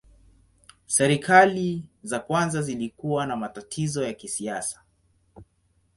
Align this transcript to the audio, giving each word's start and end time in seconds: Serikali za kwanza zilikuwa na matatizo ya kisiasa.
Serikali 0.85 1.83
za 2.03 2.19
kwanza 2.19 2.61
zilikuwa 2.61 3.25
na 3.27 3.35
matatizo 3.35 4.03
ya 4.03 4.13
kisiasa. 4.13 4.81